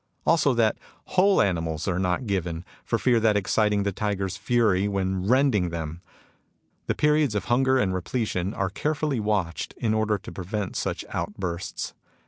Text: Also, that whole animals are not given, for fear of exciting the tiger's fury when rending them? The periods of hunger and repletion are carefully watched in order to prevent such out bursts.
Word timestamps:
Also, 0.25 0.55
that 0.55 0.79
whole 1.13 1.39
animals 1.43 1.87
are 1.87 1.99
not 1.99 2.25
given, 2.25 2.65
for 2.83 2.97
fear 2.97 3.17
of 3.17 3.23
exciting 3.25 3.83
the 3.83 3.91
tiger's 3.91 4.35
fury 4.35 4.87
when 4.87 5.27
rending 5.27 5.69
them? 5.69 6.01
The 6.87 6.95
periods 6.95 7.35
of 7.35 7.45
hunger 7.45 7.77
and 7.77 7.93
repletion 7.93 8.51
are 8.55 8.71
carefully 8.71 9.19
watched 9.19 9.75
in 9.77 9.93
order 9.93 10.17
to 10.17 10.31
prevent 10.31 10.75
such 10.75 11.05
out 11.13 11.35
bursts. 11.37 11.93